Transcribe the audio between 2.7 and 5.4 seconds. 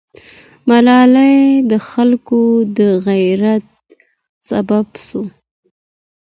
د غیرت سبب سوه.